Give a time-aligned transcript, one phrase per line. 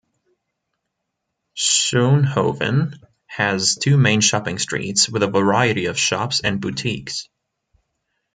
[1.55, 2.95] Schoonhoven
[3.27, 7.29] has two main shopping streets with a variety of shops and boutiques.